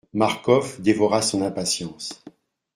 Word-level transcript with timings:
Marcof 0.15 0.79
dévora 0.81 1.21
son 1.21 1.43
impatience. 1.43 2.23